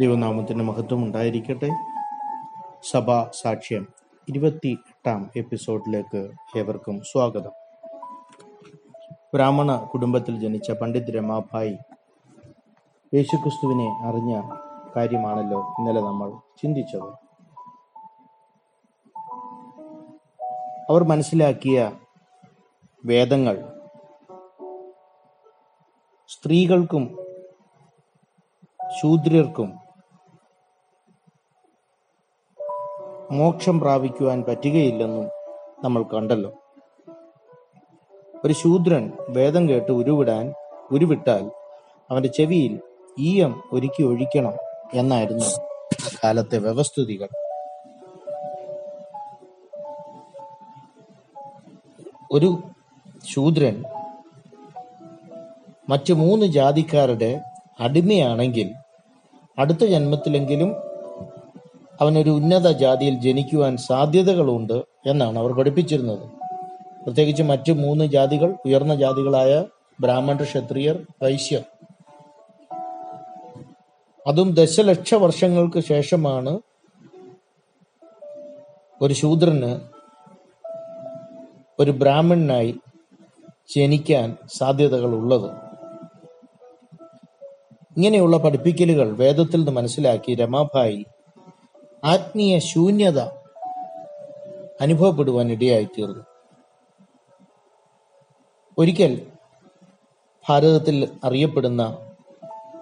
ദൈവനാമത്തിന് 0.00 0.62
മഹത്വം 0.62 1.04
ഉണ്ടായിരിക്കട്ടെ. 1.04 1.70
സഭാ 2.90 3.30
സാക്ഷ്യം 3.34 3.88
ഇരുപത്തി 4.28 4.78
എട്ടാം 4.88 5.30
എപ്പിസോഡിലേക്ക് 5.36 6.30
ഏവർക്കും 6.56 7.00
സ്വാഗതം. 7.12 7.50
ബ്രാഹ്മണ 9.34 9.76
കുടുംബത്തിൽ 9.76 10.40
ജനിച്ച 10.40 10.70
പണ്ഡിത് 10.70 11.14
രമാഭായി 11.14 11.78
യേശുക്രിസ്തുവിനെ 13.14 13.88
അറിഞ്ഞ 14.06 14.42
കാര്യമാണല്ലോ 14.96 15.60
ഇന്നലെ 15.78 16.00
നമ്മൾ 16.00 16.30
ചിന്തിച്ചത്. 16.62 17.10
അവർ 20.90 21.04
മനസ്സിലാക്കിയ 21.04 21.92
വേദങ്ങൾ 23.06 23.72
സ്ത്രീകൾക്കും 26.28 27.18
ശൂദ്രർക്കും 29.00 29.87
മോക്ഷം 33.38 33.80
പ്രാപിക്കുവാൻ 33.80 34.38
പറ്റുകയില്ലെന്നും 34.42 35.26
നമ്മൾ 35.84 36.02
കണ്ടല്ലോ. 36.12 36.50
ഒരു 38.44 38.52
ശൂദ്രൻ 38.52 39.04
വേദം 39.28 39.68
കേട്ട് 39.68 39.92
ഉരുവിടാൻ 39.92 40.44
ഉരുവിട്ടാൽ 40.90 41.44
അവന്റെ 42.10 42.28
ചെവിയിൽ 42.28 42.74
ഈയം 43.20 43.52
ഒരുക്കി 43.72 44.02
ഒഴിക്കണം 44.02 44.54
എന്നായിരുന്നു 44.94 45.48
കാലത്തെ 46.22 46.58
വ്യവസ്ഥിതികൾ 46.58 47.30
ഒരു 52.32 52.48
ശൂദ്രൻ 53.24 53.76
മറ്റു 55.88 56.12
മൂന്ന് 56.12 56.46
ജാതിക്കാരുടെ 56.48 57.30
അടിമയാണെങ്കിൽ 57.80 58.68
അടുത്ത 59.58 59.84
ജന്മത്തിലെങ്കിലും 59.84 60.70
അവനൊരു 62.00 62.30
ഉന്നത 62.30 62.70
ജാതിയിൽ 62.70 63.20
ജനിക്കുവാൻ 63.20 63.76
സാധ്യതകളുണ്ട് 63.76 64.84
എന്നാണ് 65.06 65.38
അവർ 65.38 65.52
പഠിപ്പിച്ചിരുന്നത്. 65.52 66.30
പ്രത്യേകിച്ച് 67.04 67.42
മറ്റു 67.42 67.72
മൂന്ന് 67.72 68.04
ജാതികൾ 68.04 68.54
ഉയർന്ന 68.66 68.94
ജാതികളായ 68.94 69.64
ബ്രാഹ്മണർ 70.00 70.42
ക്ഷത്രിയർ 70.42 71.06
വൈശ്യർ. 71.22 71.62
അതും 74.26 74.54
ദശലക്ഷ 74.54 75.14
വർഷങ്ങൾക്ക് 75.14 75.80
ശേഷമാണ് 75.80 76.58
ഒരു 79.02 79.14
ശൂദ്രന് 79.14 79.80
ഒരു 81.78 81.90
ബ്രാഹ്മണനായി 81.90 82.74
ജനിക്കാൻ 83.76 84.36
സാധ്യതകൾ 84.58 85.14
ഉള്ളത് 85.14 85.50
ഇങ്ങനെയുള്ള 87.96 88.36
പഠിപ്പിക്കലുകൾ 88.36 89.16
വേദത്തിൽ 89.16 89.56
നിന്ന് 89.56 89.72
മനസ്സിലാക്കി 89.72 90.34
രമാഭായി 90.34 91.06
ആത്മീയ 92.04 92.58
ശൂന്യത 92.58 93.20
അനുഭവപ്പെടുവാൻ 94.80 95.52
ഇടയായിത്തീർന്നു. 95.52 96.24
ഒരിക്കൽ 98.78 99.26
ഭാരതത്തിൽ 100.48 101.08
അറിയപ്പെടുന്ന 101.24 101.96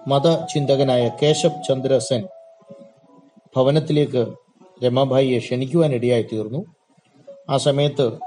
മതചിന്തകനായ 0.07 1.11
കേശവ് 1.23 1.63
ചന്ദ്ര 1.67 1.97
സെൻ 1.97 2.27
ഭവനത്തിലേക്ക് 3.55 4.33
രമാഭായിയെ 4.83 5.39
ക്ഷണിക്കുവാൻ 5.39 5.91
ഇടയായിത്തീർന്നു. 5.91 6.65
ആ 7.49 7.57
സമയത്ത് 7.57 8.19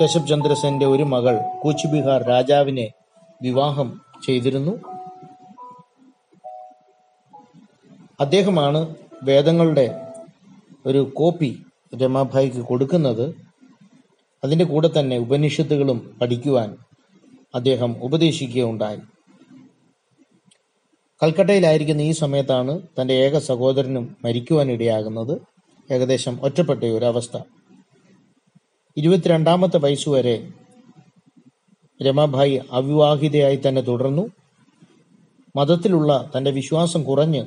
കേശവ് 0.00 0.26
ചന്ദ്ര 0.26 0.54
സെന്റെ 0.54 0.86
ഒരു 0.86 1.02
മകൾ 1.02 1.40
കൂച്ച്ബിഹാർ 1.62 2.22
രാജാവിനെ 2.22 2.92
വിവാഹം 3.42 4.00
ചെയ്തിരുന്നു. 4.26 4.80
അദ്ദേഹമാണ് 8.20 8.94
വേദങ്ങളുടെ 9.22 10.12
ഒരു 10.86 11.12
കോപ്പി 11.14 11.62
രമാഭായിക്ക് 12.02 12.56
കൊടുക്കുന്നത് 12.56 13.34
അതിന്റെ 14.44 14.64
കൂടെ 14.64 14.90
തന്നെ 14.98 15.18
ഉപനിഷത്തുകളും 15.18 16.18
പഠിക്കുവാൻ 16.20 16.76
അദ്ദേഹം 17.54 18.04
ഉപദേശിക്കുകയുണ്ടായി. 18.04 18.98
കൽക്കട്ടയിലായിരിക്കുന്ന 21.22 22.02
ഈ 22.02 22.12
സമയത്താണ് 22.12 22.80
തന്റെ 23.00 23.14
ഏക 23.14 23.38
സഹോദരനും 23.38 24.16
മരിക്കുവാനിടയാകുന്നത്. 24.24 25.40
ഏകദേശം 25.90 26.38
ഒറ്റപ്പെട്ട 26.42 26.84
ഒരു 26.84 27.04
അവസ്ഥ 27.04 27.38
ഇരുപത്തിരണ്ടാമത്തെ 28.96 29.78
വയസ്സുവരെ 29.78 30.48
രമാഭായി 32.02 32.60
അവിവാഹിതയായി 32.72 33.60
തന്നെ 33.68 33.80
തുടർന്നു. 33.80 34.28
മതത്തിലുള്ള 35.56 36.30
തന്റെ 36.36 36.50
വിശ്വാസം 36.50 37.04
കുറഞ്ഞ് 37.04 37.44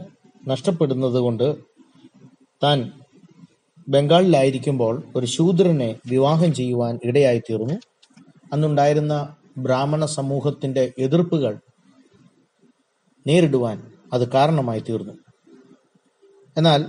നഷ്ടപ്പെടുന്നത് 0.50 1.20
കൊണ്ട് 1.20 1.58
താൻ 2.64 2.92
ബംഗാളിലായിരിക്കുമ്പോൾ 3.90 5.04
ഒരു 5.16 5.26
ശൂദ്രനെ 5.26 5.96
വിവാഹം 6.06 6.54
ചെയ്യുവാൻ 6.54 7.00
ഇടയായിത്തീർന്നു. 7.04 7.74
അന്നുണ്ടായിരുന്ന 8.54 9.36
ബ്രാഹ്മണ 9.58 10.06
സമൂഹത്തിന്റെ 10.06 10.94
എതിർപ്പുകൾ 10.98 11.60
നേരിടുവാൻ 13.28 13.92
അത് 14.14 14.32
കാരണമായി 14.32 14.80
തീർന്നു 14.80 15.14
എന്നാൽ 16.58 16.86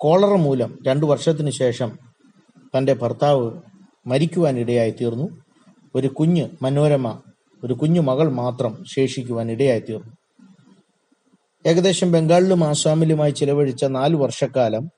കോളറ 0.00 0.34
മൂലം 0.34 0.78
രണ്ടു 0.86 1.06
വർഷത്തിനു 1.06 1.50
ശേഷം 1.50 1.98
തന്റെ 2.78 2.94
ഭർത്താവ് 2.94 3.60
മരിക്കുവാൻ 4.06 4.58
ഇടയായി 4.58 4.90
തീർന്നു 4.90 5.26
ഒരു 5.94 6.06
കുഞ്ഞ് 6.08 6.48
മനോരമ 6.62 7.22
ഒരു 7.64 7.74
കുഞ്ഞു 7.74 8.00
മകൾ 8.00 8.28
മാത്രം 8.30 8.84
ശേഷിക്കുവാൻ 8.96 9.50
ഇടയായി 9.50 9.80
തീർന്നു 9.80 10.15
ഏകദേശം 11.66 12.12
ബംഗാളിലും 12.12 12.64
ആസാമിലുമായി 12.64 13.30
ചിലവഴിച്ച 13.30 13.84
നാല് 13.84 14.16
വർഷക്കാലം 14.16 14.88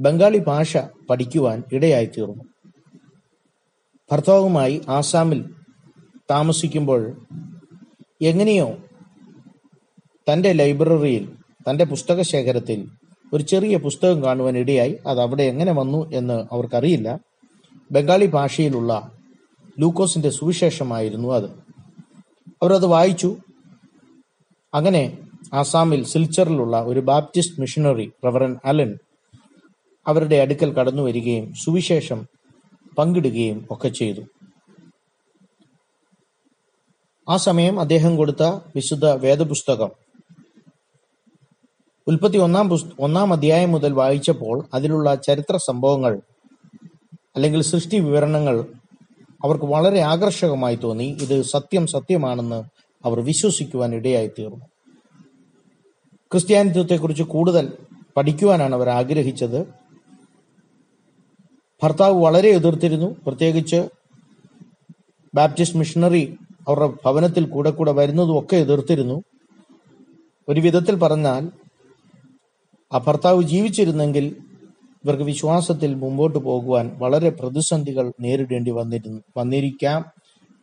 ബംഗാളി 0.00 0.38
ഭാഷ 0.38 0.76
പഠിക്കുവാൻ 1.10 1.62
ഇടയായി 1.72 2.06
തീർന്നു 2.06 2.44
ഭർത്താവുമായി 4.12 4.82
ആസാമിൽ 4.88 5.54
താമസിക്കുമ്പോൾ 6.30 7.26
എങ്ങനെയോ 8.22 8.76
തന്റെ 10.32 10.52
ലൈബ്രറിയിൽ 10.52 11.32
തന്റെ 11.70 11.84
പുസ്തക 11.84 12.22
ശേഖരത്തിൽ 12.22 12.88
ഒരു 13.32 13.42
ചെറിയ 13.42 13.76
പുസ്തകം 13.76 14.22
കാണുവാൻ 14.22 14.58
ഇടയായി. 14.58 14.98
അത് 15.06 15.20
അവിടെ 15.20 15.42
എങ്ങനെ 15.42 15.72
വന്നു 15.72 16.12
എന്ന് 16.12 16.46
അവർക്കറിയില്ല. 16.52 17.18
ബംഗാളി 17.92 18.26
ഭാഷയിലുള്ള 18.26 19.12
ലൂക്കോസിന്റെ 19.78 20.30
സുവിശേഷമായിരുന്നു 20.30 21.28
അത്. 21.28 21.50
അവരത് 22.62 22.86
വായിച്ചു. 22.86 23.36
അങ്ങനെ 24.74 25.18
ആസാമിൽ 25.54 26.04
സിൽച്ചറിലുള്ള 26.04 26.82
ഒരു 26.82 27.00
ബാപ്റ്റിസ്റ്റ് 27.00 27.60
മിഷണറി 27.60 28.12
റവറൻ 28.26 28.56
അലൻ 28.64 28.98
അവരുടെ 30.06 30.36
അടുക്കൽ 30.36 30.72
കടന്നു 30.72 31.02
വരികയും 31.02 31.54
സുവിശേഷം 31.54 32.26
പങ്കിടുകയും 32.98 33.68
ഒക്കെ 33.70 33.88
ചെയ്തു. 33.88 34.20
ആ 37.28 37.36
സമയം 37.36 37.80
അദ്ദേഹം 37.80 38.16
കൊടുത്ത 38.16 38.42
വിശുദ്ധ 38.76 39.04
വേദപുസ്തകം. 39.04 39.90
ഉൽപ്പത്തി 42.08 42.38
ഒന്നാം 42.38 42.70
ഒന്നാം 43.00 43.32
അധ്യായം 43.32 43.72
മുതൽ 43.72 43.92
വായിച്ചപ്പോൾ 43.92 44.68
അതിലുള്ള 44.74 45.14
ചരിത്ര 45.14 45.56
സംഭവങ്ങൾ 45.56 46.20
അല്ലെങ്കിൽ 47.36 47.62
സൃഷ്ടി 47.62 48.00
വിവരണങ്ങൾ 48.00 48.60
അവർക്ക് 49.44 49.64
വളരെ 49.64 50.00
ആകർഷകമായി 50.00 50.76
തോന്നി. 50.76 51.18
ഇത് 51.22 51.42
സത്യം 51.42 51.86
സത്യമാണെന്ന് 51.86 52.64
അവർ 53.04 53.20
വിശ്വസിക്കുവാൻ 53.20 53.94
ഇടയായി 53.94 54.30
തീർന്നു 54.38 54.69
ക്രിസ്ത്യാനിത്വത്തെക്കുറിച്ച് 56.32 57.22
കൂടുതൽ 57.22 57.72
പഠിക്കുവാനാണ് 58.16 58.74
അവർ 58.74 58.88
ആഗ്രഹിച്ചത്. 58.88 59.66
ഭർത്താവ് 61.82 62.22
വളരെ 62.22 62.48
എതിർത്തിരുന്നു. 62.48 63.16
പ്രത്യേകിച്ച് 63.26 63.88
ബാപ്റ്റിസ്റ്റ് 65.34 65.78
മിഷണറി 65.78 66.38
അവരുടെ 66.68 66.92
ഭവനത്തിൽ 67.04 67.44
കൂടെ 67.44 67.70
കൂടെ 67.70 67.92
വരുന്നതും 67.92 68.38
ഒക്കെ 68.38 68.56
എതിർത്തിരുന്നു. 68.56 69.22
ഒരു 70.48 70.60
വിധത്തിൽ 70.60 70.94
പറഞ്ഞാൽ 70.94 71.50
ആ 72.92 72.98
ഭർത്താവ് 72.98 73.42
ജീവിച്ചിരുന്നെങ്കിൽ 73.42 74.36
ഇവർക്ക് 75.04 75.22
വിശ്വാസത്തിൽ 75.22 75.94
മുമ്പോട്ട് 75.94 76.38
പോകുവാൻ 76.38 76.98
വളരെ 76.98 77.30
പ്രതിസന്ധികൾ 77.30 78.12
നേരിടേണ്ടി 78.20 78.70
വന്നിരുന്നു 78.70 79.20
വന്നിരിക്കാം 79.36 80.04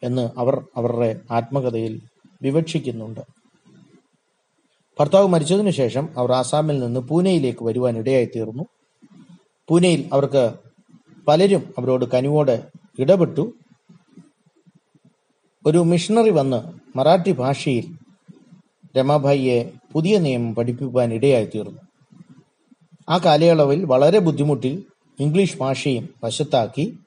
എന്ന് 0.03 0.30
അവർ 0.38 0.62
അവരുടെ 0.77 1.19
ആത്മകഥയിൽ 1.31 2.01
വിവക്ഷിക്കുന്നുണ്ട്. 2.41 3.37
ഭർത്താവ് 4.99 5.27
മരിച്ചതിനു 5.27 5.69
ശേഷം 5.69 6.09
അവർ 6.17 6.31
ആസാമിൽ 6.31 6.79
നിന്ന് 6.79 6.99
പൂനെയിലേക്ക് 6.99 7.65
വരുവാൻ 7.65 7.97
ഇടയായി 7.97 8.25
തീർന്നു 8.25 8.63
പൂനെയിൽ 9.67 10.09
അവർക്ക് 10.13 10.53
പലരും 11.27 11.73
അവരോട് 11.77 12.05
കനിവോടെ 12.05 12.67
ഇടപെട്ടു. 12.99 13.53
ഒരു 15.65 15.77
മിഷണറി 15.77 16.29
വന്ന് 16.29 16.79
മറാഠി 16.97 17.31
ഭാഷയിൽ 17.31 17.97
രമാഭായിയെ 18.97 19.71
പുതിയ 19.94 20.17
നിയമം 20.17 20.55
പഠിപ്പിക്കാൻ 20.55 21.13
ഇടയായി 21.13 21.45
തീർന്നു 21.45 21.81
ആ 23.09 23.17
കാലയളവിൽ 23.17 23.85
വളരെ 23.85 24.19
ബുദ്ധിമുട്ടിൽ 24.19 24.83
ഇംഗ്ലീഷ് 25.19 25.57
ഭാഷയും 25.57 26.09
വശത്താക്കി 26.23 26.97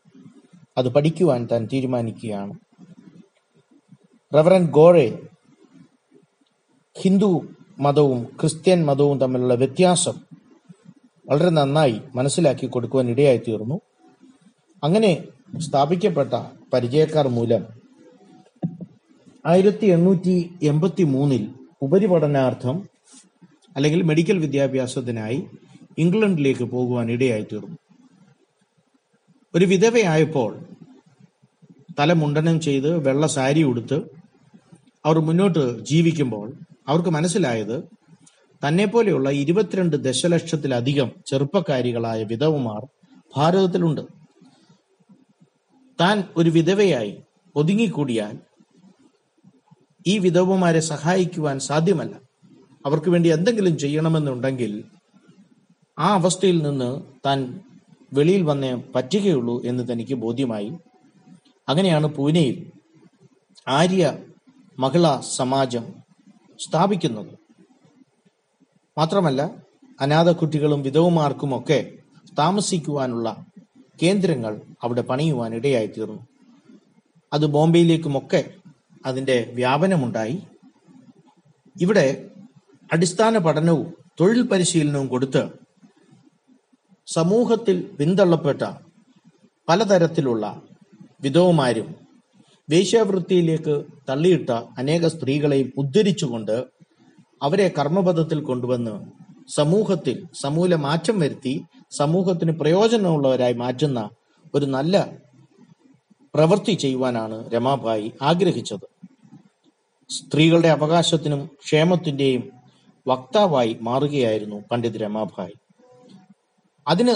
അത് 0.78 0.88
പഠിക്കുവാൻ 0.88 1.48
താൻ 1.52 1.68
തീരുമാനിക്കുകയാണ്. 1.72 2.54
റവറൻ 4.34 4.66
ഗോറെ 4.66 5.18
ഹിന്ദു 6.98 7.48
മതവും 7.80 8.20
ക്രിസ്ത്യൻ 8.40 8.84
മതവും 8.84 9.18
തമ്മിലുള്ള 9.18 9.54
വ്യത്യാസം 9.54 10.16
വളരെ 11.26 11.50
നന്നായി 11.50 12.00
മനസ്സിലാക്കി 12.14 12.66
കൊടുക്കുവാൻ 12.66 13.08
ഇടയായി 13.10 13.38
തീർന്നു 13.38 13.76
അങ്ങനെ 14.82 15.12
സ്ഥാപിക്കപ്പെട്ട 15.58 16.34
പരിചയക്കാർ 16.72 17.28
മൂലം 17.28 17.62
ആയിരത്തി 19.44 19.86
എണ്ണൂറ്റി 19.86 20.34
എൺപത്തി 20.62 21.02
മൂന്നിൽ 21.04 21.44
ഉപരിപഠനാർത്ഥം 21.82 22.76
അല്ലെങ്കിൽ 23.76 24.02
മെഡിക്കൽ 24.02 24.38
വിദ്യാഭ്യാസത്തിനായി 24.38 25.38
ഇംഗ്ലണ്ടിലേക്ക് 25.98 26.64
പോകുവാൻ 26.64 27.10
ഇടയായി 27.10 27.42
തീർന്നു 27.42 27.76
ഒരു 29.54 29.64
വിധവയായപ്പോൾ 29.64 30.50
തല 31.98 32.12
മുണ്ടനം 32.12 32.60
ചെയ്ത് 32.60 32.90
വെള്ള 32.98 33.26
സാരി 33.26 33.62
ഉടുത്ത് 33.62 33.98
അവർ 35.04 35.18
മുന്നോട്ട് 35.18 35.84
ജീവിക്കുമ്പോൾ 35.84 36.48
അവർക്ക് 36.90 37.08
മനസ്സിലായത് 37.08 37.88
തന്നെ 38.68 38.84
പോലെയുള്ള 38.84 39.30
ഇരുപത്തിരണ്ട് 39.30 39.96
ദശലക്ഷത്തിലധികം 39.96 41.12
ചെറുപ്പക്കാരികളായ 41.26 42.22
വിധവമാർ 42.22 42.88
ഭാരതത്തിലുണ്ട്. 43.36 44.00
താൻ 46.00 46.24
ഒരു 46.36 46.50
വിധവയായി 46.50 47.16
ഒതുങ്ങിക്കൂടിയാൽ 47.56 48.38
ഈ 50.06 50.18
വിധവമാരെ 50.18 50.80
സഹായിക്കുവാൻ 50.80 51.58
സാധ്യമല്ല. 51.58 52.20
അവർക്ക് 52.86 53.10
വേണ്ടി 53.10 53.28
എന്തെങ്കിലും 53.28 53.78
ചെയ്യണമെന്നുണ്ടെങ്കിൽ 53.78 54.84
ആ 55.98 56.14
അവസ്ഥയിൽ 56.14 56.62
നിന്ന് 56.62 57.00
താൻ 57.26 57.60
വെളിയിൽ 58.12 58.42
വന്നേ 58.42 58.74
പറ്റുകയുള്ളൂ 58.74 59.62
എന്ന് 59.64 59.92
തനിക്ക് 59.92 60.14
ബോധ്യമായി. 60.14 60.70
അങ്ങനെയാണ് 61.68 62.06
പൂനെയിൽ 62.06 62.72
ആര്യ 63.68 64.18
മഹിളാ 64.78 65.20
സമാജം 65.20 65.99
സ്ഥാപിക്കുന്നത്. 66.64 67.38
മാത്രമല്ല 68.98 69.42
അനാഥ 70.00 70.30
കുട്ടികളും 70.30 70.82
വിധവുമാർക്കുമൊക്കെ 70.82 71.92
താമസിക്കുവാനുള്ള 72.38 73.46
കേന്ദ്രങ്ങൾ 74.02 74.60
അവിടെ 74.82 75.00
പണിയുവാൻ 75.00 75.54
ഇടയായി 75.54 75.86
തീർന്നു 75.86 76.26
അത് 77.32 77.46
ബോംബെയിലേക്കുമൊക്കെ 77.46 78.54
അതിന്റെ 79.06 79.50
വ്യാപനമുണ്ടായി. 79.54 80.42
ഇവിടെ 81.80 82.30
അടിസ്ഥാന 82.92 83.38
പഠനവും 83.38 83.94
തൊഴിൽ 84.20 84.42
പരിശീലനവും 84.42 85.08
കൊടുത്ത് 85.08 85.48
സമൂഹത്തിൽ 87.06 87.96
പിന്തള്ളപ്പെട്ട 88.00 88.62
പലതരത്തിലുള്ള 89.68 90.62
വിധവമാരും 91.22 91.94
വേശ്യാവൃത്തിയിലേക്ക് 92.70 93.84
തള്ളിയിട്ട 94.08 94.50
അനേക 94.50 95.06
സ്ത്രീകളെയും 95.06 95.72
ഉദ്ധരിച്ചുകൊണ്ട് 95.78 96.56
അവരെ 97.42 97.72
കർമ്മപഥത്തിൽ 97.78 98.40
കൊണ്ടുവന്ന് 98.40 98.94
സമൂഹത്തിൽ 99.50 100.16
സമൂല 100.40 100.74
മാറ്റം 100.74 101.20
വരുത്തി 101.20 101.54
സമൂഹത്തിന് 101.90 102.52
പ്രയോജനമുള്ളവരായി 102.52 103.52
മാറ്റുന്ന 103.52 104.10
ഒരു 104.54 104.66
നല്ല 104.66 104.96
പ്രവൃത്തി 106.34 106.72
ചെയ്യുവാനാണ് 106.72 107.50
രമാഭായി 107.50 108.12
ആഗ്രഹിച്ചത്. 108.22 108.86
സ്ത്രീകളുടെ 110.10 110.68
അവകാശത്തിനും 110.68 111.50
ക്ഷേമത്തിന്റെയും 111.64 112.44
വക്താവായി 113.06 113.78
മാറുകയായിരുന്നു 113.82 114.64
പണ്ഡിത് 114.70 114.98
രമാഭായി. 115.00 115.54
അതിന് 116.88 117.14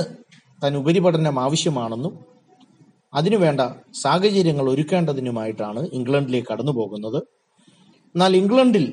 തൻ 0.65 0.77
ഉപരിപഠനം 0.77 1.41
ആവശ്യമാണെന്നും 1.41 2.34
അതിനുവേണ്ട 3.15 3.61
സാഹചര്യങ്ങൾ 4.03 4.67
ഒരുക്കേണ്ടതിനുമായിട്ടാണ് 4.71 5.81
ഇംഗ്ലണ്ടിലേക്ക് 5.93 6.49
കടന്നു 6.53 6.73
പോകുന്നത് 6.73 7.21
എന്നാൽ 8.15 8.37
ഇംഗ്ലണ്ടിൽ 8.37 8.87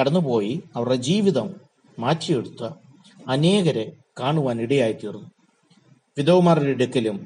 കടന്നുപോയി 0.00 0.52
അവരുടെ 0.76 0.96
ജീവിതം 1.02 1.48
മാറ്റിയെടുത്ത 1.98 2.64
അനേകരെ 3.28 3.86
കാണുവാൻ 4.20 4.60
ഇടയായി 4.60 4.92
തീർന്നു 4.92 5.28
വിധവമാരുടെ 6.16 6.70
ഇടയ്ക്കിലും 6.70 7.18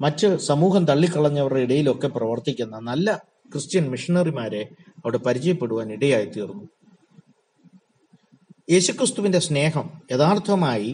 മറ്റ് 0.00 0.28
സമൂഹം 0.38 0.84
തള്ളിക്കളഞ്ഞവരുടെ 0.84 1.60
ഇടയിലൊക്കെ 1.60 2.08
പ്രവർത്തിക്കുന്ന 2.08 2.78
നല്ല 2.80 3.14
ക്രിസ്ത്യൻ 3.52 3.84
മിഷണറിമാരെ 3.90 4.62
അവിടെ 4.98 5.18
പരിചയപ്പെടുവാൻ 5.18 5.92
ഇടയായി 5.92 6.26
തീർന്നു 6.26 6.64
യേശുക്രിസ്തുവിന്റെ 8.70 9.38
സ്നേഹം 9.38 9.86
യഥാർത്ഥമായി 10.12 10.90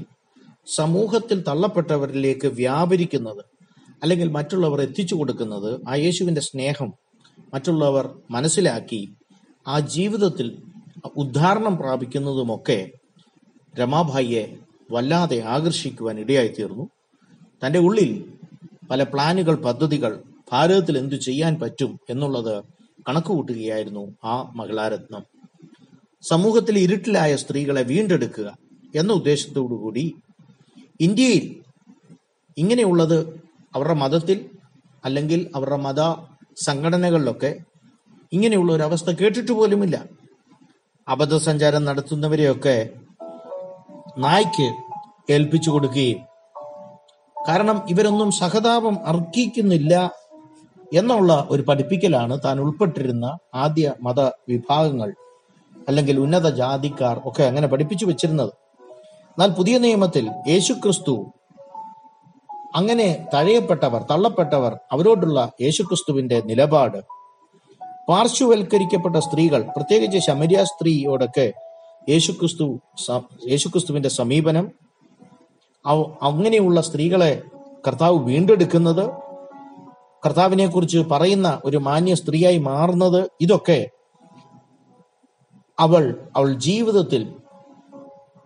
സമൂഹത്തിൽ 0.68 1.38
തള്ളപ്പെട്ടവരിലേക്ക് 1.40 2.48
വ്യാപരിക്കുന്നത് 2.52 3.42
അല്ലെങ്കിൽ 4.02 4.30
മറ്റുള്ളവർ 4.30 4.80
എത്തിച്ചു 4.80 5.14
കൊടുക്കുന്നത് 5.14 5.80
ആ 5.88 5.94
യേശുവിന്റെ 5.94 6.40
സ്നേഹം 6.40 6.92
മറ്റുള്ളവർ 7.54 8.14
മനസ്സിലാക്കി 8.30 9.00
ആ 9.66 9.78
ജീവിതത്തിൽ 9.78 10.48
ഉദ്ധാരണം 11.16 11.76
പ്രാപിക്കുന്നതുമൊക്കെ 11.76 12.92
രമാഭായിയെ 13.74 14.44
വല്ലാതെ 14.90 15.38
ആകർഷിക്കുവാൻ 15.46 16.18
ഇടയായി 16.18 16.48
തീർന്നു 16.48 16.88
തന്റെ 17.62 17.78
ഉള്ളിൽ 17.78 18.10
പല 18.90 19.02
പ്ലാനുകൾ 19.02 19.54
പദ്ധതികൾ 19.54 20.22
ഭാരതത്തിൽ 20.52 20.98
എന്തു 20.98 21.16
ചെയ്യാൻ 21.16 21.54
പറ്റും 21.60 21.98
എന്നുള്ളത് 22.10 22.54
കണക്കുകൂട്ടുകയായിരുന്നു 23.08 24.02
ആ 24.24 24.52
മകളാരത്നം 24.54 25.22
സമൂഹത്തിൽ 26.24 26.78
ഇരുട്ടിലായ 26.78 27.36
സ്ത്രീകളെ 27.36 27.82
വീണ്ടെടുക്കുക 27.82 28.48
എന്ന 28.94 29.12
ഉദ്ദേശത്തോടു 29.12 29.74
കൂടി 29.74 30.04
ഇന്ത്യയിൽ 31.00 31.46
ഇങ്ങനെയുള്ളത് 32.56 33.41
അവരുടെ 33.76 33.94
മതത്തിൽ 33.94 34.50
അല്ലെങ്കിൽ 35.04 35.50
അവരുടെ 35.56 35.76
മത 35.76 36.00
സംഘടനകളിലൊക്കെ 36.56 37.54
ഇങ്ങനെയുള്ള 38.32 38.72
ഒരു 38.72 38.82
അവസ്ഥ 38.82 39.10
കേട്ടിട്ട് 39.10 39.52
പോലുമില്ല. 39.52 40.04
അബദ്ധസഞ്ചാരം 41.08 41.84
നടത്തുന്നവരെയൊക്കെ 41.84 42.88
നായ്ക്ക് 44.18 44.68
ഏൽപ്പിച്ചു 45.32 45.70
കൊടുക്കുകയും 45.70 46.20
കാരണം 47.48 47.82
ഇവരൊന്നും 47.88 48.30
സഹതാപം 48.30 48.98
അർഹിക്കുന്നില്ല 49.06 50.10
എന്നുള്ള 50.92 51.46
ഒരു 51.50 51.62
പഠിപ്പിക്കലാണ് 51.62 52.38
താൻ 52.44 52.60
ഉൾപ്പെട്ടിരുന്ന 52.60 53.38
ആദ്യ 53.54 53.94
മത 54.02 54.20
വിഭാഗങ്ങൾ 54.20 55.14
അല്ലെങ്കിൽ 55.88 56.20
ഉന്നത 56.20 56.48
ജാതിക്കാർ 56.48 57.20
ഒക്കെ 57.24 57.42
അങ്ങനെ 57.42 57.66
പഠിപ്പിച്ചു 57.66 58.06
വെച്ചിരുന്നത്. 58.06 58.52
എന്നാൽ 59.34 59.50
പുതിയ 59.50 59.78
നിയമത്തിൽ 59.78 60.30
യേശുക്രിസ്തു 60.48 61.14
അങ്ങനെ 62.76 63.26
തഴയപ്പെട്ടവർ 63.34 64.02
തള്ളപ്പെട്ടവർ 64.02 64.78
അവരോടുള്ള 64.92 65.52
യേശുക്രിസ്തുവിന്റെ 65.60 66.40
നിലപാട്. 66.40 66.98
പാർശ്വവൽക്കരിക്കപ്പെട്ട 68.08 69.16
സ്ത്രീകൾ 69.16 69.62
പ്രത്യേകിച്ച് 69.62 70.18
ശമരിയ 70.18 70.64
സ്ത്രീയോടൊക്കെ 70.64 71.52
യേശുക്രിസ്തു 72.08 72.80
യേശുക്രിസ്തുവിന്റെ 73.48 74.08
സമീപനം 74.08 74.72
അങ്ങനെയുള്ള 76.22 76.80
സ്ത്രീകളെ 76.80 77.42
കർത്താവ് 77.86 78.18
വീണ്ടെടുക്കുന്നത് 78.18 79.10
കർത്താവിനെ 80.26 80.66
കുറിച്ച് 80.66 80.98
പറയുന്ന 80.98 81.60
ഒരു 81.64 81.76
മാന്യ 81.76 82.14
സ്ത്രീയായി 82.14 82.58
മാറുന്നത് 82.58 83.30
ഇതൊക്കെ 83.40 83.90
അവൾ 85.78 86.28
അവൾ 86.36 86.52
ജീവിതത്തിൽ 86.52 87.22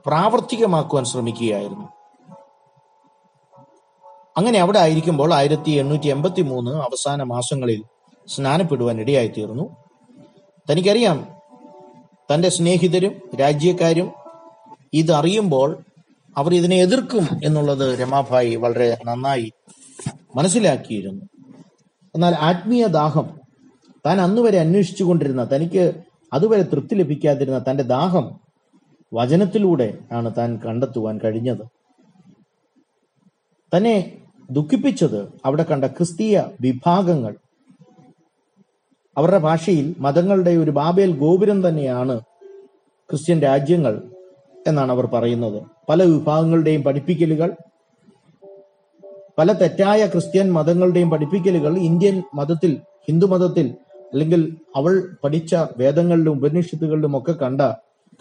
പ്രാവർത്തികമാക്കുവാൻ 0.06 1.04
ശ്രമിക്കുകയായിരുന്നു. 1.04 1.95
അങ്ങനെ 4.37 4.59
അവിടെ 4.59 4.78
ആയിരിക്കുമ്പോൾ 4.78 5.35
ആയിരത്തി 5.35 5.71
എണ്ണൂറ്റി 5.71 6.09
എൺപത്തി 6.09 6.43
മൂന്ന് 6.43 6.71
അവസാന 6.71 7.23
മാസങ്ങളിൽ 7.23 7.83
സ്നാനപ്പെടുവാൻ 8.28 9.00
ഇടയായിത്തീർന്നു. 9.00 9.76
തനിക്കറിയാം 10.71 11.28
തന്റെ 12.35 12.49
സ്നേഹിതരും 12.49 13.37
രാജ്യക്കാരും 13.40 14.12
ഇതറിയുമ്പോൾ 14.93 15.85
അവർ 16.37 16.55
ഇതിനെ 16.55 16.76
എതിർക്കും 16.76 17.28
എന്നുള്ളത് 17.45 17.99
രമാഭായി 17.99 18.57
വളരെ 18.57 18.99
നന്നായി 19.07 19.52
മനസ്സിലാക്കിയിരുന്നു. 20.37 21.25
എന്നാൽ 22.14 22.35
ആത്മീയ 22.35 22.87
ദാഹം 22.87 23.40
താൻ 24.07 24.21
അന്നുവരെ 24.21 24.59
അന്വേഷിച്ചു 24.59 25.05
കൊണ്ടിരുന്ന 25.05 25.49
തനിക്ക് 25.55 26.02
അതുവരെ 26.33 26.62
തൃപ്തി 26.62 26.95
ലഭിക്കാതിരുന്ന 26.95 27.64
തന്റെ 27.71 27.83
ദാഹം 27.83 28.40
വചനത്തിലൂടെ 29.14 29.99
ആണ് 30.12 30.33
താൻ 30.38 30.61
കണ്ടെത്തുവാൻ 30.66 31.21
കഴിഞ്ഞത്. 31.25 31.66
തന്നെ 33.76 34.25
ദുഃഖിപ്പിച്ചത് 34.50 35.28
അവിടെ 35.44 35.62
കണ്ട 35.62 35.84
ക്രിസ്തീയ 35.84 36.42
വിഭാഗങ്ങൾ. 36.60 37.36
അവരുടെ 39.18 39.38
ഭാഷയിൽ 39.38 39.94
മതങ്ങളുടെ 39.98 40.50
ഒരു 40.50 40.70
ബാബേൽ 40.70 41.18
ഗോപുരം 41.18 41.68
തന്നെയാണ് 41.68 42.20
ക്രിസ്ത്യൻ 43.10 43.40
രാജ്യങ്ങൾ 43.40 44.02
എന്നാണ് 44.66 44.92
അവർ 44.92 45.06
പറയുന്നത്. 45.06 45.62
പല 45.88 46.02
വിഭാഗങ്ങളുടെയും 46.02 46.82
പഠിപ്പിക്കലുകൾ 46.82 47.56
പല 49.38 49.52
തെറ്റായ 49.52 50.06
ക്രിസ്ത്യൻ 50.06 50.52
മതങ്ങളുടെയും 50.52 51.10
പഠിപ്പിക്കലുകൾ 51.10 51.78
ഇന്ത്യൻ 51.78 52.22
മതത്തിൽ 52.34 52.80
ഹിന്ദു 53.08 53.26
മതത്തിൽ 53.26 53.74
അല്ലെങ്കിൽ 53.96 54.56
അവൾ 54.76 55.16
പഠിച്ച 55.24 55.56
വേദങ്ങളിലും 55.78 56.30
ഉപനിഷത്തുകളിലും 56.30 57.18
ഒക്കെ 57.18 57.32
കണ്ട 57.32 57.60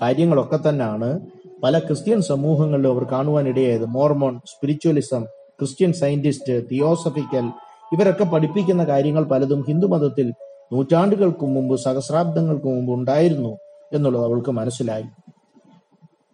കാര്യങ്ങളൊക്കെ 0.02 0.70
തന്നെയാണ് 0.70 1.20
പല 1.64 1.80
ക്രിസ്ത്യൻ 1.80 2.22
സമൂഹങ്ങളിലും 2.22 2.94
അവർ 2.94 3.04
കാണുവാനിടയായത്. 3.04 3.86
Mormon 3.86 4.40
spiritualism 4.40 5.26
Christian 5.60 5.94
Scientist 5.94 6.70
theosophical 6.72 7.46
ഇവരൊക്കെ 7.94 8.24
പഠിപ്പിക്കുന്ന 8.24 8.84
കാര്യങ്ങൾ 8.84 9.24
പലതും 9.24 9.66
ഹിന്ദുമതത്തിൽ 9.68 10.34
നൂറ്റാണ്ടുകൾക്ക് 10.74 11.46
മുമ്പ് 11.46 11.76
സഹസ്രാബ്ദങ്ങൾക്ക് 11.76 12.66
മുമ്പ് 12.66 12.94
ഉണ്ടായിരുന്നു 12.94 13.58
എന്നുള്ളത് 13.94 14.24
അവൾക്ക് 14.24 14.50
മനസ്സിലായി. 14.50 15.04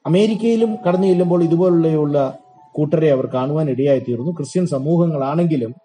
അമേരിക്കയിലും 0.06 0.78
കടന്നു 0.88 1.08
ചെല്ലുമ്പോൾ 1.08 1.44
ഇതുപോലുള്ള 1.44 2.38
കൂട്ടരെ 2.72 3.12
അവർ 3.12 3.26
കാണുവാൻ 3.26 3.70
ഇടയായി 3.70 4.00
തീർന്നു 4.00 4.32
ക്രിസ്ത്യൻ 4.32 4.68
സമൂഹങ്ങളാണെങ്കിലും 4.68 5.76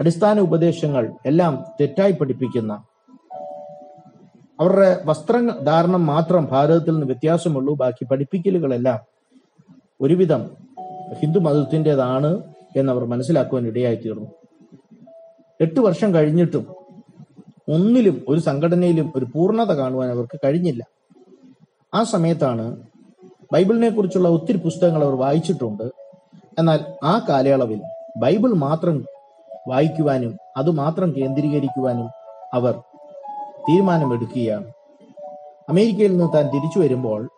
അടിസ്ഥാന 0.00 0.40
ഉപദേശങ്ങൾ 0.40 1.12
എല്ലാം 1.26 1.64
തെറ്റായി 1.80 2.12
പഠിപ്പിക്കുന്ന 2.12 2.84
അവരുടെ 4.60 5.02
വസ്ത്ര 5.04 5.40
ധാരണം 5.40 6.06
മാത്രം 6.06 6.48
ഭാരതത്തിൽ 6.52 6.90
നിന്ന് 6.90 7.06
വ്യത്യാസമുള്ളൂ. 7.06 7.74
ബാക്കി 7.74 8.04
പഠിപ്പിക്കലുകളെല്ലാം 8.04 8.98
ഒരുവിധം 10.00 10.50
ഹിന്ദു 11.22 11.38
മതത്തിന്റെതാണ്. 11.38 12.53
എന്നവർ 12.76 13.04
മനസ്സിലാക്കുവാൻ 13.04 13.66
ഇടയായി 13.66 13.96
തീർന്നു 13.96 14.30
എട്ട് 15.60 15.80
വർഷം 15.80 16.14
കഴിഞ്ഞിട്ടും 16.14 16.64
ഒന്നിലും 17.68 18.24
ഒരു 18.28 18.40
സംഘടനയിലും 18.40 19.12
ഒരു 19.16 19.24
പൂർണത 19.34 19.72
കാണുവാൻ 19.72 20.10
അവർക്ക് 20.10 20.40
കഴിഞ്ഞില്ല. 20.44 20.82
ആ 21.94 22.02
സമയത്താണ് 22.02 22.82
ബൈബിളിനെ 23.52 23.88
കുറിച്ചുള്ള 23.88 24.28
ഒത്തിരി 24.28 24.56
പുസ്തകങ്ങൾ 24.56 25.04
അവർ 25.04 25.14
വായിച്ചിട്ടുണ്ട്. 25.14 25.84
എന്നാൽ 26.58 26.80
ആ 27.02 27.26
കാലയളവിൽ 27.28 27.80
ബൈബിൾ 28.16 28.52
മാത്രം 28.52 29.04
വായിക്കുവാനും 29.68 30.36
അത് 30.56 30.70
മാത്രം 30.70 31.14
കേന്ദ്രീകരിക്കുവാനും 31.16 32.08
അവർ 32.54 32.74
തീരുമാനമെടുക്കുകയാണ്. 33.68 34.72
അമേരിക്കയിൽ 35.68 36.16
നിന്ന് 36.16 36.32
താൻ 36.34 36.46
തിരിച്ചു 36.48 36.78
വരുമ്പോൾ 36.78 37.30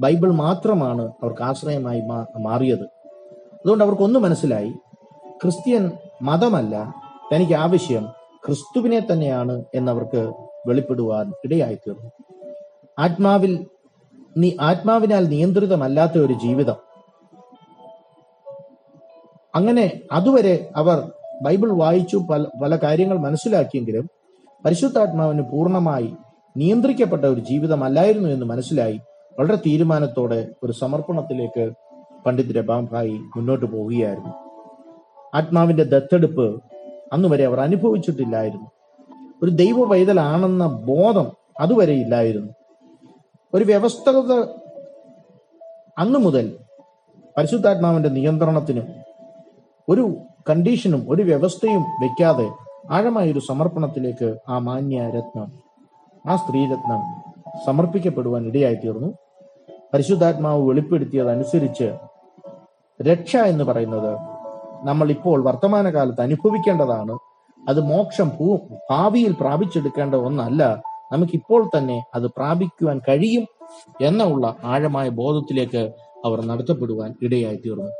ബൈബിൾ 0.00 0.30
മാത്രമാണ് 0.30 1.12
അവർക്ക് 1.22 1.42
ആശ്രയമായി 1.42 2.00
മാറിയത്. 2.38 2.97
അതുകൊണ്ട് 3.68 3.84
അവർക്കൊന്നും 3.84 4.22
മനസ്സിലായി. 4.22 4.72
ക്രിസ്ത്യൻ 5.42 5.90
മതമല്ല. 6.22 6.94
തനിക്ക് 7.34 7.52
ആവശ്യം 7.52 8.08
ക്രിസ്തുവിനെ 8.46 9.00
തന്നെയാണ് 9.00 9.64
എന്നവർക്ക് 9.74 10.32
വെളിപ്പെടുവാൻ 10.66 11.32
ഇടയായിത്തീർന്നു. 11.44 12.10
ആത്മാവിൽ 12.98 13.66
നീ 14.36 14.52
ആത്മാവിനാൽ 14.60 15.28
നിയന്ത്രിതമല്ലാത്ത 15.28 16.18
ഒരു 16.18 16.32
ജീവിതം. 16.32 16.74
അങ്ങനെ 19.54 20.00
അതുവരെ 20.12 20.70
അവർ 20.76 21.12
ബൈബിൾ 21.42 21.72
വായിച്ചു 21.72 22.16
പല 22.16 22.44
പല 22.62 22.76
കാര്യങ്ങൾ 22.76 23.18
മനസ്സിലാക്കിയെങ്കിലും 23.18 24.10
പരിശുദ്ധാത്മാവിന് 24.64 25.42
പൂർണമായി 25.42 26.14
നിയന്ത്രിക്കപ്പെട്ട 26.56 27.24
ഒരു 27.24 27.40
ജീവിതമല്ലായിരുന്നു 27.40 28.28
എന്ന് 28.28 28.46
മനസ്സിലായി. 28.46 29.00
വളരെ 29.40 29.56
തീരുമാനത്തോടെ 29.56 30.48
ഒരു 30.62 30.72
സമർപ്പണത്തിലേക്ക് 30.72 31.72
പണ്ഡിത് 32.26 32.54
രബാംഭായി 32.54 33.20
മുന്നോട്ട് 33.36 33.66
പോവുകയായിരുന്നു. 33.66 34.32
ആത്മാവിന്റെ 35.34 35.84
ദത്തെടുപ്പ് 35.84 36.62
അന്നുവരെ 37.12 37.44
അവർ 37.44 37.60
അനുഭവിച്ചിട്ടില്ലായിരുന്നു. 37.60 38.70
ഒരു 39.42 39.50
ദൈവ 39.50 39.84
പൈതലാണെന്ന 39.84 40.66
ബോധം 40.66 41.32
അതുവരെ 41.60 41.92
ഇല്ലായിരുന്നു. 41.92 42.52
ഒരു 43.54 43.64
വ്യവസ്ഥത 43.64 44.32
അന്നു 45.98 46.18
മുതൽ 46.18 46.56
പരിശുദ്ധാത്മാവിന്റെ 47.36 48.08
നിയന്ത്രണത്തിനും 48.08 48.86
ഒരു 49.88 50.16
കണ്ടീഷനും 50.50 51.06
ഒരു 51.08 51.22
വ്യവസ്ഥയും 51.22 51.82
വെക്കാതെ 51.82 52.50
ആഴമായ 52.90 53.32
ഒരു 53.32 53.38
സമർപ്പണത്തിലേക്ക് 53.38 54.38
ആ 54.48 54.58
മാന്യ 54.58 55.10
രത്നം 55.10 55.52
ആ 56.26 56.36
സ്ത്രീരത്നം 56.36 57.00
സമർപ്പിക്കപ്പെടുവാൻ 57.66 58.46
ഇടയായിത്തീർന്നു. 58.46 59.14
പരിശുദ്ധാത്മാവ് 59.94 60.68
വെളിപ്പെടുത്തിയതനുസരിച്ച് 60.68 62.07
രക്ഷ 63.02 63.36
എന്ന് 63.36 63.64
പറയുന്നത് 63.64 64.18
നമ്മൾ 64.86 65.10
ഇപ്പോൾ 65.10 65.44
വർത്തമാനകാലത്ത് 65.44 66.20
അനുഭവിക്കേണ്ടതാണ്. 66.20 67.18
അത് 67.68 67.80
മോക്ഷം 67.80 68.28
ഭൂ 68.28 68.56
ഭാവിയിൽ 68.90 69.32
പ്രാപിച്ചെടുക്കേണ്ട 69.40 70.14
ഒന്നല്ല. 70.14 70.82
നമുക്കിപ്പോൾ 71.12 71.70
തന്നെ 71.76 72.04
അത് 72.14 72.22
പ്രാപിക്കുവാൻ 72.22 73.00
കഴിയും 73.08 73.46
എന്നുള്ള 74.00 74.56
ആഴമായ 74.64 75.08
ബോധത്തിലേക്ക് 75.08 75.92
അവർ 76.24 76.40
നടത്തപ്പെടുവാൻ 76.40 77.14
ഇടയായി 77.22 77.56
തീർന്നു 77.56 77.92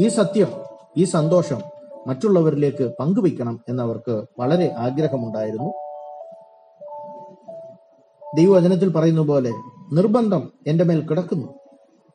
ഈ 0.00 0.08
സത്യം 0.08 0.46
ഈ 0.96 1.04
സന്തോഷം 1.04 1.60
മറ്റുള്ളവരിലേക്ക് 2.06 2.92
പങ്കുവയ്ക്കണം 3.00 3.60
എന്നവർക്ക് 3.68 4.24
വളരെ 4.40 4.74
ആഗ്രഹമുണ്ടായിരുന്നു. 4.78 5.70
ദൈവവചനത്തിൽ 8.36 8.92
പറയുന്ന 8.92 9.20
പോലെ 9.20 9.50
നിർബന്ധം 9.92 10.52
എന്റെ 10.66 10.84
മേൽ 10.84 11.00
കിടക്കുന്നു. 11.06 11.65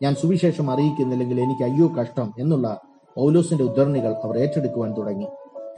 ഞാൻ 0.01 0.15
സുവിശേഷം 0.15 0.71
അറിയിക്കുന്നില്ലെങ്കിൽ 0.71 1.41
എനിക്ക് 1.41 1.63
അയ്യോ 1.63 1.87
കഷ്ടം 1.87 2.33
എന്നുള്ള 2.39 2.81
പൗലോസിന്റെ 3.17 3.63
ഉദ്ധരണികൾ 3.63 4.13
അവർ 4.23 4.37
ഏറ്റെടുക്കുവാൻ 4.37 4.93
തുടങ്ങി. 4.97 5.27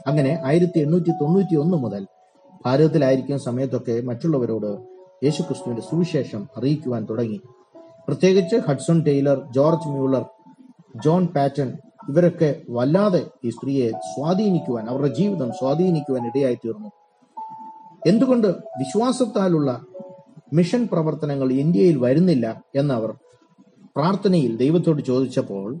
അങ്ങനെ 0.06 0.42
ആയിരത്തി 0.44 0.78
എണ്ണൂറ്റി 0.78 1.10
തൊണ്ണൂറ്റി 1.10 1.54
ഒന്ന് 1.54 1.76
മുതൽ 1.76 2.06
ഭാരതത്തിലായിരിക്കുന്ന 2.66 3.38
സമയത്തൊക്കെ 3.38 4.00
മറ്റുള്ളവരോട് 4.00 4.78
യേശുക്രിസ്തുവിന്റെ 5.24 5.82
സുവിശേഷം 5.82 6.48
അറിയിക്കുവാൻ 6.56 7.06
തുടങ്ങി. 7.10 7.40
പ്രത്യേകിച്ച് 8.08 8.56
Hudson 8.56 9.04
Taylor 9.06 9.42
George 9.54 9.88
Muller 9.88 10.24
John 11.04 11.26
Paton 11.26 11.72
ഇവരൊക്കെ 12.08 12.60
വല്ലാതെ 12.70 13.26
ഈ 13.44 13.50
സ്ത്രീയെ 13.50 13.90
സ്വാധീനിക്കുവാൻ 13.90 14.88
അവരുടെ 14.88 15.08
ജീവിതം 15.08 15.52
സ്വാധീനിക്കുവാൻ 15.52 16.26
ഇടയായി 16.26 16.54
തീർന്നു. 16.54 16.88
എന്തുകൊണ്ട് 18.06 18.48
വിശ്വാസത്താലുള്ള 18.48 19.80
മിഷൻ 20.52 20.88
പ്രവർത്തനങ്ങൾ 20.92 21.52
ഇന്ത്യയിൽ 21.52 21.98
വരുന്നില്ല 21.98 22.64
എന്നവർ 22.74 23.23
പ്രാർത്ഥനയിൽ 23.96 24.56
ദൈവത്തോട് 24.56 25.02
ചോദിച്ചപ്പോൾ 25.02 25.80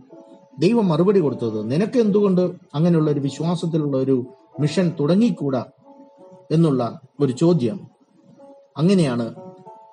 ദൈവം 0.58 0.88
മറുപടി 0.88 1.20
കൊടുത്തത് 1.20 1.72
നിനക്ക് 1.72 1.98
എന്തുകൊണ്ട് 1.98 2.40
അങ്ങനെയുള്ള 2.74 3.10
ഒരു 3.10 3.20
വിശ്വാസത്തിലുള്ള 3.20 3.96
ഒരു 3.96 4.26
മിഷൻ 4.60 4.92
തുടങ്ങിക്കൂടാ? 5.00 5.64
എന്നുള്ള 6.50 7.00
ഒരു 7.20 7.32
ചോദ്യം. 7.32 7.88
അങ്ങനെയാണ് 8.76 9.34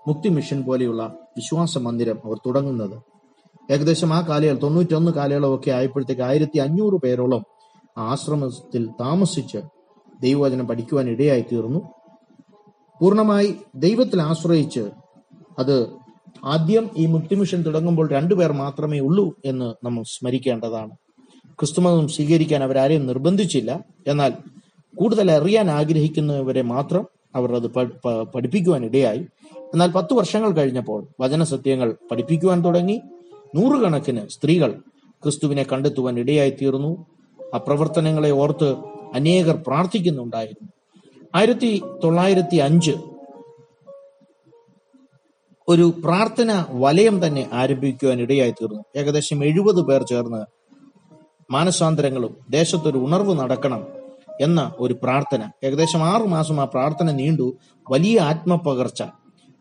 മുക്തി 0.08 0.30
മിഷൻ 0.30 0.64
പോലെയുള്ള 0.64 1.14
വിശ്വാസ 1.38 1.78
മന്ദിരം 1.78 2.20
അവർ 2.26 2.38
തുടങ്ങുന്നത്. 2.38 3.02
ഏകദേശം 3.72 4.14
ആ 4.14 4.22
കാലയളവ് 4.22 4.62
തൊണ്ണൂറ്റൊന്ന് 4.62 5.12
കാലയളവൊക്കെ 5.12 5.72
ആയപ്പോഴത്തേക്ക് 5.72 6.22
ആയിരത്തി 6.22 6.60
അഞ്ഞൂറ് 6.60 6.94
പേരോളം 6.94 7.44
ആശ്രമത്തിൽ 7.98 8.88
താമസിച്ച് 8.88 9.58
ദൈവവചനം 10.22 10.68
പഠിക്കുവാൻ 10.68 11.10
ഇടയായി 11.10 11.46
തീർന്നു 11.52 11.80
പൂർണമായി 13.02 13.56
ദൈവത്തിൽ 13.76 14.22
ആശ്രയിച്ച് 14.22 14.90
അത് 15.60 16.01
ആദ്യം 16.46 16.90
ഈ 16.98 17.06
മുക്തി 17.06 17.36
മിഷൻ 17.36 17.62
തുടങ്ങുമ്പോൾ 17.62 18.10
രണ്ടുപേർ 18.10 18.52
മാത്രമേ 18.52 19.00
ഉള്ളൂ 19.00 19.36
എന്ന് 19.46 19.86
നമ്മൾ 19.86 20.04
സ്മരിക്കേണ്ടതാണ്. 20.04 20.92
ക്രിസ്തുമതം 21.60 22.08
സ്വീകരിക്കാൻ 22.08 22.64
അവരാരെയും 22.64 23.08
നിർബന്ധിച്ചില്ല. 23.08 23.86
എന്നാൽ 24.08 24.34
കൂടുതൽ 24.96 25.32
അറിയാൻ 25.32 25.70
ആഗ്രഹിക്കുന്നവരെ 25.70 26.62
മാത്രം 26.62 27.08
അവർ 27.36 27.56
അത് 27.56 27.68
പഠിപ്പിക്കുവാൻ 28.36 28.86
ഇടയായി. 28.86 29.26
എന്നാൽ 29.58 29.92
പത്ത് 29.92 30.14
വർഷങ്ങൾ 30.14 30.52
കഴിഞ്ഞപ്പോൾ 30.52 31.08
വചന 31.20 31.44
സത്യങ്ങൾ 31.44 31.96
പഠിപ്പിക്കുവാൻ 32.12 32.66
തുടങ്ങി. 32.66 33.02
നൂറുകണക്കിന് 33.56 34.28
സ്ത്രീകൾ 34.30 34.72
ക്രിസ്തുവിനെ 35.24 35.66
കണ്ടെത്തുവാൻ 35.72 36.20
ഇടയായി 36.20 36.50
തീർന്നു 36.50 37.06
ആ 37.56 37.58
പ്രവർത്തനങ്ങളെ 37.58 38.32
ഓർത്ത് 38.32 38.76
അനേകർ 39.14 39.64
പ്രാർത്ഥിക്കുന്നുണ്ടായിരുന്നു. 39.68 40.70
ആയിരത്തി 41.36 41.82
തൊള്ളായിരത്തി 42.04 42.56
അഞ്ച് 42.56 42.92
ഒരു 45.70 45.94
പ്രാർത്ഥന 46.04 46.66
വലയം 46.70 47.28
തന്നെ 47.28 47.50
ആരംഭിക്കുവാൻ 47.54 48.20
ഇടയായി 48.22 48.52
തീർന്നു. 48.52 48.82
ഏകദേശം 48.96 49.46
എഴുപത് 49.46 49.82
പേർ 49.86 50.04
ചേർന്ന് 50.04 50.46
മാനസാന്തരങ്ങളും 51.54 52.36
ദേശത്തൊരു 52.50 52.98
ഉണർവ് 52.98 53.40
നടക്കണം 53.40 53.88
എന്ന 54.42 54.74
ഒരു 54.80 54.94
പ്രാർത്ഥന. 55.04 55.50
ഏകദേശം 55.64 56.04
ആറു 56.04 56.24
മാസം 56.24 56.62
ആ 56.62 56.64
പ്രാർത്ഥന 56.64 57.12
നീണ്ടു. 57.12 57.54
വലിയ 57.92 58.20
ആത്മപകർച്ച 58.20 59.04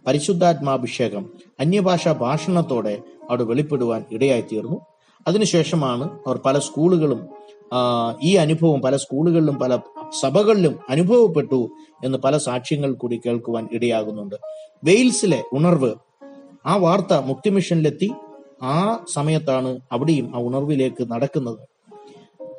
പരിശുദ്ധാത്മാഭിഷേകം 0.07 1.30
അന്യഭാഷാ 1.61 2.12
ഭാഷണത്തോടെ 2.12 3.02
അവിടെ 3.30 3.45
വെളിപ്പെടുവാൻ 3.45 4.04
ഇടയായി 4.12 4.40
തീർന്നു. 4.40 4.80
അതിനുശേഷമാണ് 5.28 6.04
അവർ 6.26 6.37
പല 6.47 6.59
സ്കൂളുകളും 6.59 7.28
ഈ 8.23 8.35
അനുഭവം 8.35 8.80
പല 8.80 8.97
സ്കൂളുകളിലും 8.97 9.54
പല 9.54 9.76
സഭകളിലും 10.12 10.79
അനുഭവപ്പെട്ടു 10.90 11.71
എന്ന് 12.05 12.19
പല 12.19 12.37
സാക്ഷ്യങ്ങൾ 12.37 12.93
കൂടി 12.93 13.21
കേൾക്കുവാൻ 13.26 13.69
ഇടയാകുന്നുണ്ട്. 13.73 14.35
വെയിൽസിലെ 14.85 15.45
ഉണർവ്. 15.52 15.95
ആ 16.67 16.76
വാർത്ത 16.76 17.14
മുക്തി 17.14 17.50
മിഷനിലെത്തി 17.50 18.12
ആ 18.62 19.05
സമയത്താണ് 19.12 19.81
അവിടെയും 19.93 20.37
ആ 20.37 20.38
ഉണർവിലേക്ക് 20.38 21.12
നടക്കുന്നത്. 21.12 21.59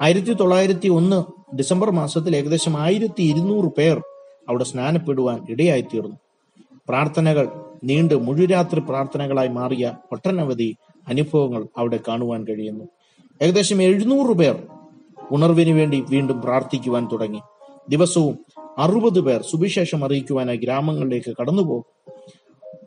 ആയിരത്തി 0.02 0.34
തൊള്ളായിരത്തി 0.34 0.88
ഒന്ന് 0.90 1.42
ഡിസംബർ 1.56 1.92
മാസത്തിൽ 1.92 2.36
ഏകദേശം 2.36 2.78
ആയിരത്തി 2.78 3.24
ഇരുന്നൂറ് 3.24 3.72
പേർ 3.78 4.02
അവിടെ 4.50 4.64
സ്നാനപ്പെടുവാൻ 4.64 5.46
ഇടയായിത്തീർന്നു. 5.50 6.16
പ്രാർത്ഥനകൾ 6.90 7.50
നീണ്ട് 7.84 8.14
മുഴുരാത്രി 8.14 8.80
പ്രാർത്ഥനകളായി 8.80 9.48
മാറിയ 9.48 9.94
ഒട്ടനവധി 10.12 10.76
അനുഭവങ്ങൾ 11.08 11.68
അവിടെ 11.78 12.00
കാണുവാൻ 12.08 12.44
കഴിയുന്നു. 12.44 12.86
ഏകദേശം 13.42 13.82
എഴുന്നൂറ് 13.82 14.38
പേർ 14.38 14.64
ഉണർവിന് 15.32 15.70
വേണ്ടി 15.70 16.06
വീണ്ടും 16.10 16.42
പ്രാർത്ഥിക്കുവാൻ 16.42 17.08
തുടങ്ങി. 17.12 17.42
ദിവസവും 17.90 18.46
അറുപത് 18.78 19.22
പേർ 19.22 19.42
സുവിശേഷം 19.42 20.06
അറിയിക്കുവാനായി 20.06 20.58
ഗ്രാമങ്ങളിലേക്ക് 20.58 21.36
കടന്നുപോകും. 21.40 21.86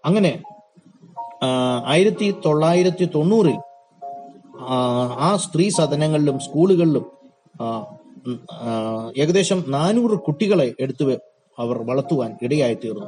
അങ്ങനെ 0.04 0.42
ആയിരത്തി 1.84 2.34
തൊള്ളായിരത്തി 2.46 3.08
തൊണ്ണൂറിൽ 3.14 3.58
ആ, 5.18 5.36
സ്ത്രീ 5.36 5.68
സദനങ്ങളിലും 5.68 6.38
സ്കൂളുകളിലും 6.38 7.06
ഏകദേശം 9.16 9.64
നാനൂറ് 9.68 10.18
കുട്ടികളെ 10.18 10.74
എടുത്ത് 10.80 11.18
അവർ 11.58 11.82
വളർത്തുവാൻ 11.82 12.36
ഇടയായി 12.42 12.74
തീർന്നു. 12.74 13.06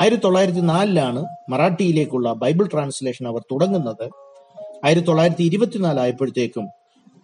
ആയിരത്തി 0.00 0.22
തൊള്ളായിരത്തി 0.22 0.60
നാലിലാണ് 0.60 1.26
മറാഠിയിലേക്കുള്ള 1.48 2.32
ബൈബിൾ 2.32 2.66
ട്രാൻസ്ലേഷൻ 2.66 3.26
അവർ 3.26 3.40
തുടങ്ങുന്നത്. 3.40 4.10
ആയിരത്തി 4.84 5.06
തൊള്ളായിരത്തി 5.06 5.42
ഇരുപത്തിനാല് 5.42 6.00
ആയപ്പോഴത്തേക്കും 6.00 6.68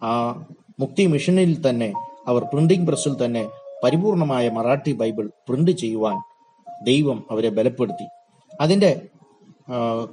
ആ 0.03 0.43
മുക്തി 0.79 1.03
മിഷനിൽ 1.07 1.69
തന്നെ 1.69 1.93
അവർ 2.27 2.41
പ്രിന്റിംഗ് 2.43 2.87
പ്രസ്സിൽ 2.87 3.25
തന്നെ 3.25 3.43
പരിപൂർണമായ 3.83 4.49
മറാഠി 4.49 4.91
ബൈബിൾ 4.91 5.25
പ്രിന്റ് 5.47 5.71
ചെയ്യുവാൻ 5.71 6.17
ദൈവം 6.85 7.23
അവരെ 7.31 7.49
ബലപ്പെടുത്തി. 7.49 8.05
അതിന്റെ 8.61 9.01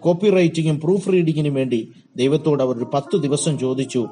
കോപ്പി 0.01 0.31
റൈറ്റിങ്ങും 0.31 0.81
പ്രൂഫ് 0.81 1.13
റീഡിങ്ങിനും 1.13 1.55
വേണ്ടി 1.55 1.81
ദൈവത്തോട് 2.17 2.63
അവർ 2.63 2.77
ഒരു 2.77 2.89
പത്ത് 2.95 3.17
ദിവസം 3.17 3.59
ചോദിച്ചു. 3.59 4.03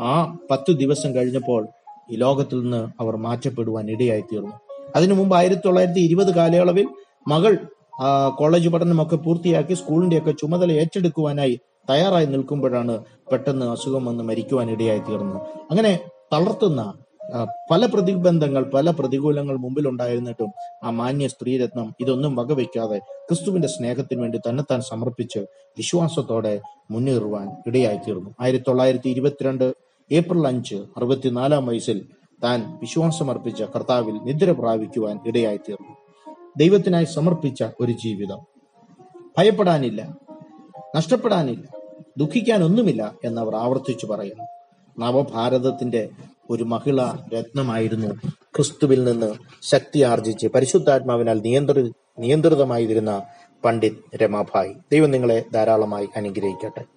ആ 0.00 0.36
പത്ത് 0.50 0.72
ദിവസം 0.72 1.14
കഴിഞ്ഞപ്പോൾ 1.14 1.62
ഈ 2.10 2.16
ലോകത്തിൽ 2.16 2.58
നിന്ന് 2.62 2.88
അവർ 3.02 3.16
മാറ്റപ്പെടുവാൻ 3.16 3.90
ഇടയായി 3.90 4.20
തീർന്നു 4.20 4.54
അതിനു 4.96 5.14
മുമ്പ് 5.14 5.36
ആയിരത്തി 5.36 5.62
തൊള്ളായിരത്തി 5.66 6.00
ഇരുപത് 6.00 6.34
കാലയളവിൽ 6.34 6.86
മകൾ 7.28 7.58
കോളേജ് 8.38 8.68
പഠനമൊക്കെ 8.68 9.16
പൂർത്തിയാക്കി 9.16 9.74
സ്കൂളിന്റെ 9.74 10.18
ഒക്കെ 10.18 10.32
ചുമതല 10.32 10.72
ഏറ്റെടുക്കുവാനായി 10.72 11.60
തയ്യാറായി 11.90 12.26
നിൽക്കുമ്പോഴാണ് 12.26 13.04
പെട്ടെന്ന് 13.32 13.66
അസുഖം 13.66 14.04
വന്ന് 14.04 14.24
മരിക്കുവാൻ 14.24 14.70
ഇടയായി 14.70 14.98
തീർന്നത്. 14.98 15.42
അങ്ങനെ 15.70 15.98
തളർത്തുന്ന 16.32 16.94
പല 17.70 17.86
പ്രതിബന്ധങ്ങൾ 17.86 18.62
പല 18.64 18.90
പ്രതികൂലങ്ങൾ 18.90 19.56
മുമ്പിൽ 19.56 19.88
ഉണ്ടായിരുന്നിട്ടും 19.88 20.52
ആ 20.84 20.90
മാന്യ 20.90 21.28
സ്ത്രീരത്നം 21.28 21.94
ഇതൊന്നും 22.00 22.36
വകവെക്കാതെ 22.36 22.98
ക്രിസ്തുവിന്റെ 22.98 23.68
സ്നേഹത്തിന് 23.68 24.20
വേണ്ടി 24.20 24.38
തന്നെത്താൻ 24.38 24.80
സമർപ്പിച്ച് 24.80 25.38
വിശ്വാസത്തോടെ 25.78 26.60
മുന്നേറുവാൻ 26.90 27.56
ഇടയായി 27.66 27.96
തീർന്നു. 27.96 28.30
ആയിരത്തി 28.40 28.64
തൊള്ളായിരത്തി 28.68 29.08
ഇരുപത്തിരണ്ട് 29.08 29.74
ഏപ്രിൽ 30.12 30.46
അഞ്ച് 30.46 30.74
അറുപത്തിനാലാം 30.74 31.66
വയസ്സിൽ 31.66 32.06
താൻ 32.44 32.78
വിശ്വാസമർപ്പിച്ച 32.80 33.62
കർത്താവിൽ 33.62 34.14
നിദ്ര 34.14 34.50
പ്രാപിക്കുവാൻ 34.50 35.20
ഇടയായി 35.26 35.56
തീർന്നു. 35.56 35.96
ദൈവത്തിനായി 36.56 37.04
സമർപ്പിച്ച 37.04 37.64
ഒരു 37.80 37.92
ജീവിതം. 37.92 38.38
ഭയപ്പെടാനില്ല. 39.38 40.16
നഷ്ടപ്പെടാനില്ല. 40.96 41.75
ദുഃഖിക്കാനൊന്നുമില്ല 42.18 43.14
എന്നവർ 43.24 43.56
ആവർത്തിച്ചു 43.56 44.06
പറയുന്നു. 44.06 44.44
നവഭാരതത്തിന്റെ 44.98 46.08
ഒരു 46.50 46.64
മഹിള 46.64 47.12
രത്നമായിരുന്നു 47.34 48.06
ക്രിസ്തുവിൽ 48.56 49.04
നിന്ന് 49.04 49.34
ശക്തി 49.62 50.02
ആർജിച്ച് 50.02 50.46
പരിശുദ്ധാത്മാവിനാൽ 50.46 51.40
നിയന്ത്രി 51.40 51.92
നിയന്ത്രിതമായിരുന്ന 52.18 53.22
പണ്ഡിറ്റ് 53.64 54.16
രമാഭായി. 54.16 54.72
ദൈവം 54.92 55.10
നിങ്ങളെ 55.10 55.44
ധാരാളമായി 55.54 56.08
അനുഗ്രഹിക്കട്ടെ. 56.16 56.95